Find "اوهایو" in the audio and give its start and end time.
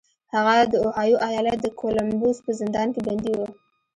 0.85-1.21